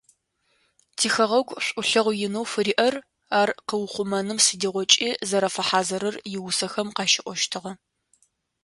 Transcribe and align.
Тихэгъэгу 0.97 1.57
шӏулъэгъу 1.65 2.15
инэу 2.25 2.45
фыриӏэр, 2.51 2.95
ар 3.39 3.49
къыухъумэным 3.67 4.39
сыдигъокӏи 4.45 5.09
зэрэфэхьазырыр 5.29 6.15
иусэхэм 6.35 6.89
къащиӏощтыгъэ. 6.95 7.71